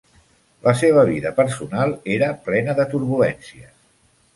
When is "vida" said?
1.11-1.33